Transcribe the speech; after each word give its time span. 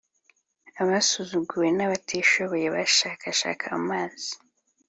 Abasuzuguwe 0.81 1.67
n’abatishoboye 1.73 2.67
bashakashaka 2.75 3.65
amazi, 3.77 4.31